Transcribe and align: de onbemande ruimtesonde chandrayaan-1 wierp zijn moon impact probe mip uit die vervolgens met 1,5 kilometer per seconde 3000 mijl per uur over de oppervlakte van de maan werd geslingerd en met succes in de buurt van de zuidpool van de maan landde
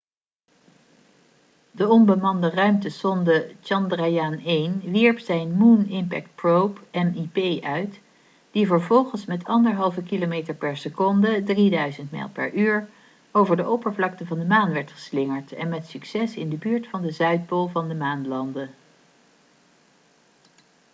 de 1.71 1.87
onbemande 1.87 2.49
ruimtesonde 2.49 3.55
chandrayaan-1 3.63 4.83
wierp 4.91 5.19
zijn 5.19 5.51
moon 5.51 5.85
impact 5.85 6.35
probe 6.35 6.79
mip 6.91 7.63
uit 7.63 7.99
die 8.51 8.67
vervolgens 8.67 9.25
met 9.25 9.41
1,5 9.99 10.03
kilometer 10.03 10.53
per 10.55 10.77
seconde 10.77 11.43
3000 11.43 12.11
mijl 12.11 12.29
per 12.29 12.53
uur 12.53 12.89
over 13.31 13.55
de 13.57 13.69
oppervlakte 13.69 14.25
van 14.25 14.39
de 14.39 14.45
maan 14.45 14.73
werd 14.73 14.91
geslingerd 14.91 15.51
en 15.53 15.69
met 15.69 15.85
succes 15.87 16.35
in 16.35 16.49
de 16.49 16.57
buurt 16.57 16.87
van 16.87 17.01
de 17.01 17.11
zuidpool 17.11 17.67
van 17.67 17.87
de 17.87 17.95
maan 17.95 18.27
landde 18.27 18.69